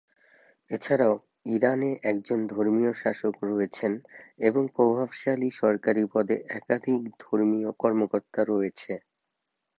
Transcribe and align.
এছাড়াও, 0.71 1.15
ইরানে 1.55 1.89
একজন 2.11 2.39
ধর্মীয় 2.53 2.91
শাসক 3.01 3.35
রয়েছেন 3.49 3.91
এবং 4.47 4.63
প্রভাবশালী 4.75 5.49
সরকারী 5.61 6.03
পদে 6.13 6.35
একাধিক 6.57 7.01
ধর্মীয় 7.23 7.69
কর্মকর্তা 7.81 8.41
রয়েছে। 8.45 8.93